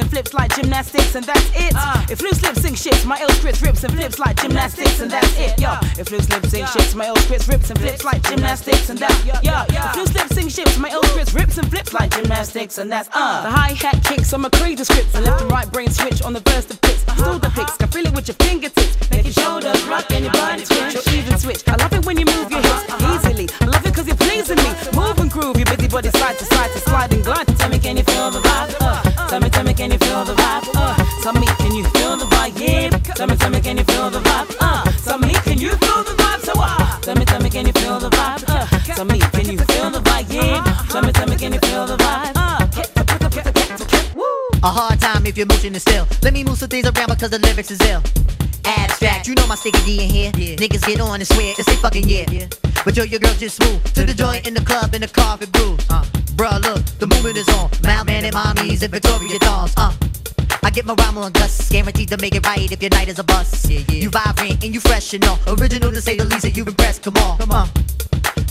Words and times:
And 0.00 0.10
flips 0.10 0.34
like 0.34 0.54
gymnastics, 0.56 1.14
and 1.14 1.24
that's 1.24 1.50
it. 1.54 1.72
Uh, 1.76 2.04
if 2.10 2.22
loose 2.22 2.42
lips 2.42 2.62
sing 2.62 2.74
shits, 2.74 3.04
my 3.06 3.18
ill 3.20 3.28
scripts 3.30 3.62
rips 3.62 3.84
and 3.84 3.92
flips 3.92 4.18
like 4.18 4.36
gymnastics, 4.40 5.00
and 5.00 5.10
that's 5.10 5.38
it. 5.38 5.60
Yo, 5.60 5.76
if 5.98 6.10
loose 6.10 6.28
lips 6.30 6.50
sing 6.50 6.64
shits, 6.64 6.94
my 6.94 7.06
ill 7.06 7.16
scripts 7.16 7.48
rips 7.48 7.70
and 7.70 7.78
flips 7.78 8.04
like 8.04 8.22
gymnastics, 8.22 8.88
and 8.90 8.98
that. 8.98 9.14
Yo, 9.24 9.32
if 9.68 9.96
loose 9.96 10.14
lips 10.14 10.34
sing 10.34 10.48
shits, 10.48 10.78
my 10.78 10.90
ill 10.90 11.02
scripts 11.04 11.34
rips 11.34 11.58
and 11.58 11.68
flips 11.70 11.92
like 11.92 12.10
gymnastics, 12.14 12.78
and 12.78 12.90
that's 12.90 13.08
uh. 13.12 13.42
The 13.42 13.50
hi 13.50 13.72
hat 13.74 14.02
kicks 14.04 14.32
on 14.32 14.40
my 14.40 14.48
crazy 14.50 14.84
scripts, 14.84 15.14
and 15.14 15.24
left 15.26 15.42
and 15.42 15.50
right 15.50 15.70
brain 15.70 15.90
switch 15.90 16.22
on 16.22 16.32
the 16.32 16.40
verse 16.40 16.70
of 16.70 16.80
pits. 16.80 17.02
Still 17.20 17.38
the 17.38 17.50
picks, 17.50 17.76
can 17.76 17.88
feel 17.88 18.06
it 18.06 18.14
with 18.14 18.28
your 18.28 18.36
fingertips, 18.36 18.69
side 27.00 27.14
and 27.14 27.24
glide. 27.24 27.46
Tell 27.58 27.70
me, 27.70 27.78
can 27.78 27.96
you 27.96 28.02
feel 28.04 28.30
the 28.30 28.40
vibe? 28.40 28.76
Uh, 28.80 29.28
tell 29.28 29.40
me, 29.40 29.48
tell 29.50 29.64
me, 29.64 29.74
can 29.74 29.90
you 29.90 29.98
feel 29.98 30.24
the 30.24 30.34
vibe? 30.34 30.68
Uh, 30.74 30.96
Tell 31.22 31.34
me, 31.34 31.46
can 31.46 31.74
you 31.74 31.84
feel 31.94 32.16
the 32.16 32.24
vibe? 32.24 32.58
Yeah. 32.60 32.88
Tell 33.18 33.26
me, 33.26 33.36
tell 33.36 33.50
me, 33.50 33.60
can 33.60 33.76
you 33.78 33.84
feel 33.84 34.10
the 34.10 34.20
vibe? 34.20 34.56
Uh. 34.60 34.84
Tell 35.04 35.18
me, 35.18 35.32
can 35.46 35.58
you 35.58 35.70
feel 35.70 36.02
the 36.08 36.14
vibe? 36.20 36.40
So 36.40 36.52
uh. 36.56 37.00
Tell 37.00 37.14
me, 37.14 37.24
tell 37.24 37.42
me, 37.42 37.50
can 37.50 37.66
you 37.66 37.72
feel 37.72 37.98
the 37.98 38.10
vibe? 38.10 38.44
Uh. 38.48 38.66
Tell 38.94 39.04
me, 39.04 39.18
can 39.18 39.46
you 39.52 39.58
feel 39.58 39.90
the 39.90 40.00
vibe? 40.00 40.32
Yeah. 40.32 40.64
Tell 40.88 41.02
me, 41.02 41.12
tell 41.12 41.28
me, 41.28 41.36
can 41.36 41.52
you 41.52 41.60
feel 41.60 41.86
the 41.86 41.96
vibe? 41.96 42.32
Uh. 42.36 42.58
A 44.62 44.70
hard 44.70 45.00
time 45.00 45.26
if 45.26 45.36
your 45.38 45.46
motion 45.46 45.74
is 45.74 45.82
still. 45.82 46.06
Let 46.22 46.32
me 46.34 46.44
move 46.44 46.58
some 46.58 46.68
things 46.68 46.84
around 46.86 47.08
because 47.08 47.30
the 47.30 47.38
lyrics 47.38 47.70
is 47.70 47.80
ill. 47.82 48.02
Abstract, 48.64 49.26
you 49.26 49.34
know 49.34 49.46
my 49.46 49.54
sticky 49.54 49.80
D 49.84 50.04
in 50.04 50.10
here. 50.10 50.32
Yeah. 50.36 50.56
Niggas 50.56 50.86
get 50.86 51.00
on 51.00 51.20
and 51.20 51.26
swear 51.26 51.54
it's 51.56 51.66
they 51.66 51.76
fucking 51.76 52.08
yeah. 52.08 52.30
yeah. 52.30 52.46
But 52.84 52.96
yo, 52.96 53.04
your 53.04 53.20
girl 53.20 53.34
just 53.34 53.60
move 53.60 53.82
to 53.94 54.04
the 54.04 54.14
joint 54.14 54.46
in 54.46 54.54
the 54.54 54.60
club 54.60 54.94
in 54.94 55.00
the 55.02 55.08
carpet 55.08 55.52
grooves. 55.52 55.86
Uh. 55.90 56.04
Bruh, 56.36 56.62
look, 56.62 56.84
the 56.98 57.06
movement 57.06 57.36
is 57.36 57.48
on. 57.50 57.70
Mount 57.82 58.06
Man 58.06 58.24
and 58.24 58.34
mommies 58.34 58.82
and 58.82 58.90
Victoria 58.90 59.38
dolls. 59.38 59.74
Uh. 59.76 59.92
I 60.62 60.70
get 60.70 60.84
my 60.84 60.94
rhyme 60.94 61.18
on 61.18 61.32
Gus, 61.32 61.68
guaranteed 61.70 62.08
to 62.10 62.18
make 62.18 62.34
it 62.34 62.46
right 62.46 62.70
if 62.70 62.80
your 62.82 62.90
night 62.90 63.08
is 63.08 63.18
a 63.18 63.24
bust. 63.24 63.68
Yeah, 63.68 63.80
yeah. 63.88 63.94
You 63.94 64.10
vibrant 64.10 64.62
and 64.62 64.74
you 64.74 64.80
fresh 64.80 65.12
and 65.14 65.24
all, 65.24 65.38
original 65.48 65.90
to 65.90 66.00
say 66.00 66.16
the 66.16 66.24
least 66.24 66.42
that 66.42 66.56
you 66.56 66.64
impressed. 66.64 67.02
Come 67.02 67.16
on, 67.16 67.38
come 67.38 67.50
on. 67.50 67.68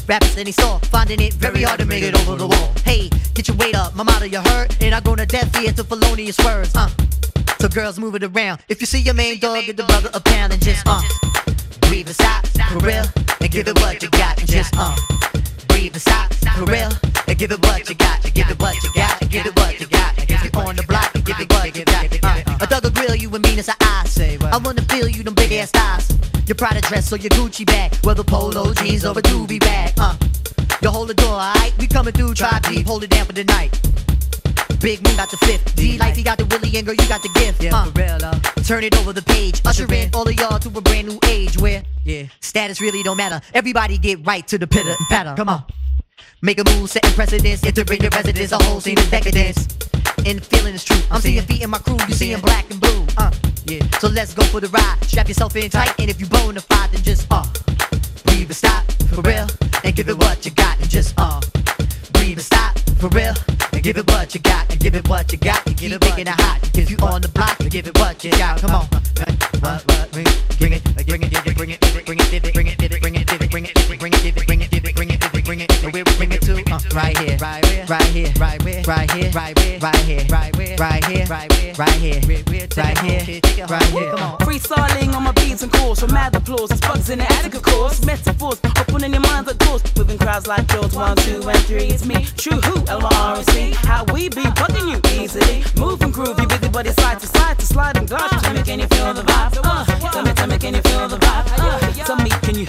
Rappers 0.07 0.37
any 0.37 0.51
saw, 0.51 0.79
finding 0.79 1.21
it 1.21 1.33
very 1.35 1.63
hard 1.63 1.79
to 1.79 1.85
make 1.85 2.03
it 2.03 2.15
over 2.15 2.35
the 2.35 2.47
wall. 2.47 2.73
Hey, 2.83 3.09
get 3.35 3.47
your 3.47 3.57
weight 3.57 3.75
up, 3.75 3.95
my 3.95 4.03
motto 4.03 4.25
you 4.25 4.39
heard, 4.41 4.75
and 4.81 4.95
I 4.95 4.99
go 5.01 5.15
to 5.15 5.25
death 5.25 5.55
here 5.55 5.71
to 5.71 5.83
felonious 5.83 6.37
words. 6.39 6.75
Uh. 6.75 6.89
So 7.59 7.67
girls 7.67 7.99
move 7.99 8.15
it 8.15 8.23
around. 8.23 8.61
If 8.69 8.79
you 8.79 8.87
see 8.87 9.01
your 9.01 9.13
main 9.13 9.37
dog, 9.37 9.65
get 9.65 9.75
the 9.75 9.83
brother 9.83 10.09
a 10.13 10.21
pound 10.21 10.53
and 10.53 10.61
just 10.61 10.81
uh. 10.87 11.01
Breathe 11.81 12.07
and 12.07 12.15
stop, 12.15 12.47
for 12.71 12.79
real, 12.79 13.03
and 13.41 13.51
give 13.51 13.67
it 13.67 13.77
what 13.81 14.01
you 14.01 14.09
got 14.11 14.39
and 14.39 14.47
just 14.47 14.73
uh. 14.77 14.95
Breathe 15.67 15.91
and 15.91 16.01
stop, 16.01 16.33
for 16.55 16.63
real, 16.63 16.89
and 17.27 17.37
give 17.37 17.51
it 17.51 17.59
what 17.61 17.89
you 17.89 17.95
got, 17.95 18.23
and 18.23 18.33
give 18.33 18.49
it 18.49 18.57
what 18.61 18.81
you 18.81 18.89
got, 18.95 19.21
and 19.21 19.29
give 19.29 19.45
it 19.45 19.53
what 19.57 19.77
you 19.77 19.87
got. 19.87 20.17
And 20.17 20.29
if 20.29 20.41
you're 20.41 20.63
on 20.63 20.77
the 20.77 20.83
block, 20.83 21.13
and 21.13 21.25
give 21.25 21.37
it 21.37 21.51
what 21.51 21.75
you 21.75 21.83
got. 21.83 22.61
A 22.61 22.67
thug 22.67 22.83
will 22.83 22.91
grill 22.91 23.15
you 23.15 23.29
and 23.35 23.43
mean 23.43 23.59
as 23.59 23.69
I 23.69 24.05
say. 24.05 24.37
I 24.41 24.57
wanna 24.57 24.83
feel 24.83 25.09
you 25.09 25.23
them 25.23 25.33
big 25.33 25.51
ass 25.51 25.71
thighs. 25.71 26.17
Your 26.47 26.55
Prada 26.55 26.79
dress 26.79 27.11
or 27.11 27.17
your 27.17 27.31
Gucci 27.31 27.65
bag, 27.65 27.93
whether 28.05 28.23
polo 28.23 28.73
jeans 28.73 29.03
or 29.03 29.11
a 29.11 29.21
doobie 29.21 29.59
bag. 29.59 29.93
Uh, 29.97 30.15
you 30.81 30.89
hold 30.89 31.09
the 31.09 31.13
door, 31.13 31.33
alright? 31.33 31.73
We 31.77 31.87
coming 31.87 32.13
through, 32.13 32.35
try 32.35 32.59
deep, 32.69 32.87
hold 32.87 33.03
it 33.03 33.09
down 33.09 33.25
for 33.25 33.33
the 33.33 33.43
night. 33.43 33.77
Big 34.79 35.03
Moon 35.03 35.15
got 35.15 35.29
the 35.29 35.37
fifth. 35.37 35.75
D 35.75 35.97
life, 35.97 36.15
he 36.15 36.23
got 36.23 36.37
the 36.37 36.45
Willie, 36.45 36.75
and 36.77 36.85
girl, 36.85 36.95
you 36.95 37.07
got 37.07 37.21
the 37.21 37.29
gift. 37.35 37.63
Yeah, 37.63 37.75
uh, 37.75 37.85
for 37.85 37.99
real, 37.99 38.17
uh. 38.23 38.39
Turn 38.63 38.83
it 38.83 38.97
over 38.97 39.13
the 39.13 39.21
page. 39.21 39.61
Usher 39.65 39.91
in 39.93 40.09
all 40.13 40.27
of 40.27 40.33
y'all 40.35 40.59
to 40.59 40.69
a 40.69 40.81
brand 40.81 41.07
new 41.07 41.19
age 41.27 41.57
where 41.57 41.83
yeah, 42.03 42.23
status 42.39 42.81
really 42.81 43.03
don't 43.03 43.17
matter. 43.17 43.41
Everybody 43.53 43.97
get 43.97 44.25
right 44.25 44.47
to 44.47 44.57
the 44.57 44.67
pitter 44.67 44.89
and 44.89 44.97
patter. 45.09 45.33
Come 45.35 45.49
on. 45.49 45.63
Make 46.41 46.59
a 46.59 46.63
move, 46.63 46.89
setting 46.89 47.11
precedence, 47.13 47.65
entering 47.65 47.99
the 47.99 48.09
residence, 48.09 48.51
a 48.51 48.63
whole 48.63 48.79
scene 48.79 48.97
of 48.97 49.09
decadence 49.09 49.67
and 50.25 50.39
the 50.39 50.45
feeling 50.45 50.73
is 50.73 50.83
true. 50.83 50.97
I'm 51.11 51.21
seeing 51.21 51.41
feet 51.43 51.61
in 51.61 51.69
my 51.69 51.77
crew, 51.79 51.97
you 52.07 52.13
seeing 52.13 52.39
black 52.41 52.69
and 52.69 52.79
blue. 52.79 53.05
Uh, 53.17 53.31
yeah. 53.65 53.81
So 53.99 54.07
let's 54.07 54.33
go 54.33 54.43
for 54.43 54.59
the 54.59 54.67
ride. 54.69 54.97
Strap 55.03 55.27
yourself 55.27 55.55
in 55.55 55.69
tight, 55.69 55.93
and 55.99 56.09
if 56.09 56.19
you 56.19 56.27
bona 56.27 56.61
fide, 56.61 56.91
then 56.91 57.03
just 57.03 57.27
uh, 57.31 57.45
breathe 58.25 58.47
and 58.47 58.55
stop 58.55 58.83
for 59.13 59.21
real, 59.21 59.47
and 59.83 59.95
give 59.95 60.09
it 60.09 60.17
what 60.17 60.45
you 60.45 60.51
got, 60.51 60.79
and 60.79 60.89
just 60.89 61.13
uh, 61.17 61.41
breathe 62.13 62.37
and 62.37 62.41
stop 62.41 62.77
for 62.99 63.09
real, 63.09 63.33
and 63.79 63.83
give 63.85 63.97
it 63.97 64.11
what 64.11 64.35
you 64.35 64.41
got, 64.41 64.69
and 64.69 64.79
give 64.81 64.93
it 64.93 65.07
what 65.07 65.31
you 65.31 65.37
got, 65.37 65.65
and 65.65 65.77
keep 65.77 65.91
making 66.01 66.27
it 66.27 66.27
hot. 66.27 66.59
If 66.77 66.91
you 66.91 66.97
on 66.97 67.21
the 67.21 67.29
block, 67.29 67.57
give 67.69 67.87
it 67.87 67.97
what 67.97 68.21
you 68.25 68.31
got. 68.31 68.59
Come 68.59 68.71
on, 68.71 68.85
what, 69.61 69.85
what, 69.87 70.11
bring 70.11 70.27
it, 70.27 70.59
bring 70.59 70.73
it, 70.73 70.83
bring 71.07 71.23
it, 71.23 71.31
bring 71.31 71.47
it, 71.47 71.55
bring 71.55 71.69
it, 71.69 71.79
bring 72.05 72.19
it, 72.19 72.53
bring 72.53 72.67
it, 72.67 72.77
bring 72.77 73.15
it, 73.15 73.27
bring 73.39 73.47
it, 73.47 73.47
bring 73.49 73.65
it, 73.65 73.77
bring 73.87 74.11
it, 74.11 74.47
bring 74.47 74.61
it, 74.61 74.95
bring 74.97 75.09
it, 75.09 75.21
bring 75.23 75.39
it, 75.39 75.45
bring 75.45 75.59
it, 75.61 75.83
and 75.83 75.93
where 75.93 76.03
we 76.03 76.13
bring 76.17 76.31
it 76.33 76.41
to? 76.41 76.55
Uh, 76.69 76.79
right 76.93 77.17
here, 77.19 77.37
right 77.37 77.65
here, 77.65 77.68
right 77.89 78.01
here, 78.03 78.31
right 78.39 78.61
here, 78.61 78.83
right 78.85 79.11
here, 79.11 79.31
right 79.31 79.57
where, 79.57 79.79
right 79.79 79.95
here, 79.97 80.25
right 80.29 80.55
where, 80.57 80.77
right 80.77 81.03
here, 81.05 81.25
right 81.25 81.51
here, 81.53 81.73
right 81.73 81.91
here, 81.93 82.21
right 82.77 82.97
here, 82.99 83.65
right 83.67 83.83
here. 83.83 84.37
Free 84.45 84.59
styling 84.59 85.15
on 85.15 85.23
my 85.23 85.31
beats 85.31 85.63
and 85.63 85.71
calls 85.71 85.99
for 85.99 86.07
mad 86.07 86.35
applause. 86.35 86.69
It's 86.71 86.81
bugs 86.81 87.09
in 87.09 87.19
the 87.19 87.31
attic, 87.33 87.55
of 87.55 87.63
course. 87.63 88.05
Metaphors, 88.05 88.59
opening 88.79 89.13
your 89.13 89.21
minds 89.21 89.47
like 89.47 89.57
doors. 89.57 89.81
Moving 89.97 90.19
crowds 90.19 90.45
like 90.45 90.71
yours. 90.71 90.93
One, 90.95 91.17
two, 91.17 91.41
and 91.49 91.59
three. 91.65 91.87
It's 91.87 92.05
me, 92.05 92.25
True 92.37 92.61
Who, 92.61 92.85
L-R-R-C. 92.87 93.71
How 93.77 94.05
we 94.13 94.29
be 94.29 94.43
bugging 94.59 94.91
you 94.91 95.21
easily. 95.21 95.63
Move 95.79 96.01
and 96.01 96.13
groove, 96.13 96.39
you 96.39 96.47
busy 96.47 96.69
body 96.69 96.91
side 96.91 97.19
to 97.19 97.27
side 97.27 97.57
to 97.57 97.65
slide 97.65 97.97
and 97.97 98.07
glide. 98.07 98.29
Tell 98.29 98.53
me, 98.53 98.61
can 98.61 98.79
you 98.79 98.87
feel 98.87 99.13
the 99.13 99.23
vibe? 99.23 99.59
Uh, 99.63 100.11
tell 100.11 100.23
me, 100.23 100.33
tell 100.33 100.47
me, 100.47 100.57
can 100.59 100.75
you 100.75 100.81
feel 100.81 101.07
the 101.07 101.17
vibe? 101.17 101.45
Uh, 101.57 101.91
tell 102.05 102.15
me, 102.17 102.29
can 102.29 102.55
you 102.55 102.65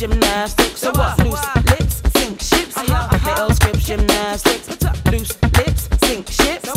Ill 0.00 0.06
script 0.06 0.20
gymnastics. 0.20 0.78
So 0.78 0.92
what? 0.92 1.18
Loose 1.18 1.56
lips, 1.70 2.02
sink 2.14 2.40
ships. 2.40 2.76
Uh-huh. 2.76 3.34
Ill 3.36 3.52
script 3.52 3.80
gymnastics. 3.80 4.68
Loose 5.06 5.42
lips, 5.42 5.88
sink 6.06 6.28
ships. 6.28 6.70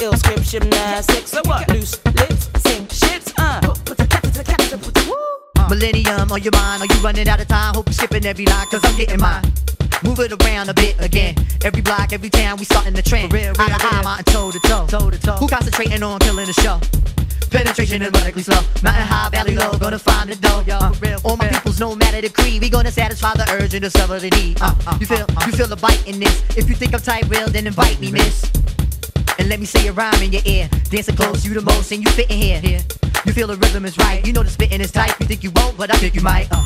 Ill 0.00 0.16
script 0.16 0.42
gymnastics. 0.42 1.30
So 1.30 1.40
what? 1.44 1.68
Loose 1.68 2.04
lips, 2.04 2.50
sink 2.62 2.90
ships. 2.90 3.32
Uh. 3.38 3.60
Millennium 5.70 6.32
on 6.32 6.42
your 6.42 6.52
mind, 6.52 6.82
are 6.82 6.92
you 6.92 7.00
running 7.00 7.28
out 7.28 7.40
of 7.40 7.46
time? 7.46 7.74
Hope 7.74 7.86
you're 7.86 7.94
skipping 7.94 8.26
every 8.26 8.46
line, 8.46 8.66
cause 8.66 8.80
I'm 8.82 8.96
getting 8.96 9.20
mine. 9.20 9.44
Move 10.02 10.18
it 10.18 10.32
around 10.42 10.68
a 10.68 10.74
bit 10.74 10.96
again. 11.00 11.36
Every 11.64 11.80
block, 11.80 12.12
every 12.12 12.28
town, 12.28 12.58
we 12.58 12.64
starting 12.64 12.94
the 12.94 13.02
trend. 13.02 13.32
Real, 13.32 13.52
real, 13.52 13.60
eye 13.60 13.78
to 13.78 13.86
eye, 13.86 14.02
mountain 14.02 14.34
toe 14.34 14.50
to 14.50 14.58
toe. 14.60 14.86
toe 14.88 15.10
to 15.10 15.18
toe. 15.20 15.36
Who 15.36 15.46
concentrating 15.46 16.02
on 16.02 16.18
killing 16.18 16.46
the 16.46 16.52
show? 16.52 16.80
Penetration 17.54 18.02
is 18.02 18.10
radically 18.10 18.42
slow. 18.42 18.60
Mountain 18.82 19.06
high, 19.06 19.28
valley 19.30 19.54
low, 19.54 19.78
gonna 19.78 19.96
find 19.96 20.28
the 20.28 20.34
dough. 20.34 20.64
Uh, 20.68 21.18
all 21.22 21.36
my 21.36 21.46
peoples, 21.46 21.78
no 21.78 21.94
matter 21.94 22.20
the 22.20 22.28
creed, 22.28 22.60
we 22.60 22.68
gonna 22.68 22.90
satisfy 22.90 23.32
the 23.34 23.48
urge 23.52 23.74
and 23.74 23.82
discover 23.82 24.18
the 24.18 24.28
need. 24.30 24.60
Uh, 24.60 24.74
uh, 24.88 24.96
you 24.98 25.06
feel, 25.06 25.24
you 25.46 25.52
feel 25.52 25.68
the 25.68 25.76
bite 25.76 26.04
in 26.04 26.18
this. 26.18 26.42
If 26.56 26.68
you 26.68 26.74
think 26.74 26.94
I'm 26.94 27.00
tight, 27.00 27.28
real, 27.28 27.46
then 27.46 27.68
invite 27.68 28.00
me, 28.00 28.10
miss. 28.10 28.50
And 29.38 29.48
let 29.48 29.60
me 29.60 29.66
say 29.66 29.86
a 29.86 29.92
rhyme 29.92 30.20
in 30.20 30.32
your 30.32 30.42
ear. 30.44 30.68
Dancing 30.90 31.14
close, 31.14 31.46
you 31.46 31.54
the 31.54 31.62
most, 31.62 31.92
and 31.92 32.02
you 32.02 32.10
fit 32.10 32.28
in 32.28 32.40
here. 32.40 32.82
You 33.24 33.32
feel 33.32 33.46
the 33.46 33.56
rhythm 33.56 33.84
is 33.84 33.96
right. 33.98 34.26
You 34.26 34.32
know 34.32 34.42
the 34.42 34.50
spitting 34.50 34.80
is 34.80 34.90
tight. 34.90 35.14
You 35.20 35.26
think 35.26 35.44
you 35.44 35.52
won't, 35.54 35.78
but 35.78 35.94
I 35.94 35.96
think 35.98 36.16
you 36.16 36.22
might. 36.22 36.48
Uh, 36.50 36.64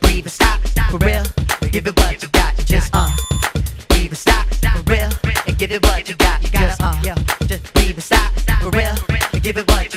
breathe 0.00 0.24
and 0.24 0.32
stop, 0.32 0.58
for 0.88 0.96
real. 1.04 1.24
Give 1.70 1.86
it 1.86 1.94
what 1.98 2.22
you 2.22 2.28
got. 2.30 2.56
Just 2.64 2.88
uh, 2.94 3.10
leave 3.92 4.12
it 4.12 4.16
stop 4.16 4.46
for 4.46 4.90
real 4.90 5.10
and 5.46 5.58
give 5.58 5.70
it 5.70 5.82
what 5.82 6.08
you 6.08 6.14
got. 6.16 6.40
Just 6.40 6.80
uh, 6.80 6.94
yeah, 7.04 7.14
just 7.46 7.76
leave 7.76 7.98
it 7.98 8.00
stop 8.00 8.32
for 8.60 8.70
real 8.70 8.96
and 9.32 9.42
give 9.42 9.56
it 9.56 9.68
what 9.68 9.87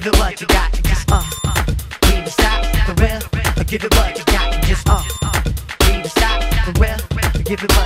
give 0.00 0.12
it 0.12 0.18
what 0.18 0.38
you 0.38 0.46
got. 0.48 0.70
Just 0.82 1.10
uh, 1.10 1.22
leave 2.02 2.26
it 2.26 2.30
stop 2.30 2.66
for 2.84 2.92
real 3.02 3.18
give 3.64 3.82
it 3.82 3.94
what 3.94 4.18
you 4.18 4.24
got. 4.26 4.62
Just 4.64 4.86
uh, 4.90 5.02
leave 5.86 6.04
it 6.04 6.10
stop 6.10 6.42
for 6.64 6.72
real 6.82 6.98
give 7.44 7.62
it 7.64 7.72
what 7.76 7.85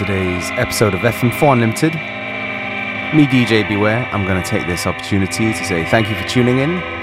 today's 0.00 0.50
episode 0.52 0.94
of 0.94 1.00
FM4 1.00 1.52
Unlimited. 1.52 1.92
Me, 3.14 3.26
DJ 3.26 3.68
Beware, 3.68 4.08
I'm 4.12 4.24
going 4.24 4.42
to 4.42 4.48
take 4.48 4.66
this 4.66 4.86
opportunity 4.86 5.52
to 5.52 5.64
say 5.66 5.84
thank 5.84 6.08
you 6.08 6.14
for 6.16 6.26
tuning 6.26 6.60
in 6.60 6.99